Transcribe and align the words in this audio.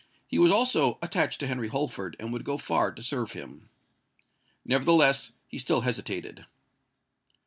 He 0.25 0.39
was 0.39 0.49
also 0.51 0.97
attached 1.03 1.39
to 1.41 1.45
Henry 1.45 1.67
Holford, 1.67 2.15
and 2.19 2.33
would 2.33 2.43
go 2.43 2.57
far 2.57 2.91
to 2.91 3.03
serve 3.03 3.33
him. 3.33 3.69
Nevertheless, 4.65 5.31
he 5.47 5.59
still 5.59 5.81
hesitated. 5.81 6.47